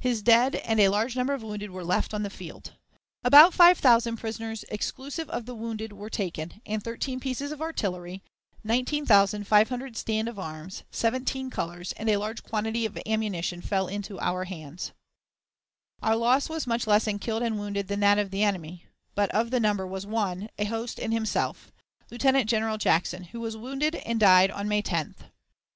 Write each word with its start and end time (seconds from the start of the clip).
His 0.00 0.20
dead 0.20 0.56
and 0.56 0.80
a 0.80 0.88
large 0.88 1.14
number 1.14 1.32
of 1.32 1.44
wounded 1.44 1.70
were 1.70 1.84
left 1.84 2.12
on 2.12 2.24
the 2.24 2.28
field. 2.28 2.72
About 3.22 3.54
5,000 3.54 4.16
prisoners, 4.16 4.64
exclusive 4.68 5.30
of 5.30 5.46
the 5.46 5.54
wounded, 5.54 5.92
were 5.92 6.10
taken, 6.10 6.60
and 6.66 6.82
13 6.82 7.20
pieces 7.20 7.52
of 7.52 7.62
artillery, 7.62 8.20
19,500 8.64 9.96
stand 9.96 10.26
of 10.26 10.40
arms, 10.40 10.82
17 10.90 11.50
colors, 11.50 11.92
and 11.92 12.08
a 12.10 12.16
large 12.16 12.42
quantity 12.42 12.84
of 12.84 12.98
ammunition 13.06 13.62
fell 13.62 13.86
into 13.86 14.18
our 14.18 14.42
hands. 14.42 14.90
Our 16.02 16.16
loss 16.16 16.48
was 16.48 16.66
much 16.66 16.88
less 16.88 17.06
in 17.06 17.20
killed 17.20 17.44
and 17.44 17.56
wounded 17.56 17.86
than 17.86 18.00
that 18.00 18.18
of 18.18 18.32
the 18.32 18.42
enemy, 18.42 18.86
but 19.14 19.30
of 19.30 19.52
the 19.52 19.60
number 19.60 19.86
was 19.86 20.04
one, 20.04 20.48
a 20.58 20.64
host 20.64 20.98
in 20.98 21.12
himself, 21.12 21.70
Lieutenant 22.10 22.50
General 22.50 22.76
Jackson, 22.76 23.22
who 23.22 23.38
was 23.38 23.56
wounded, 23.56 23.94
and 23.94 24.18
died 24.18 24.50
on 24.50 24.66
May 24.66 24.82
10th. 24.82 25.18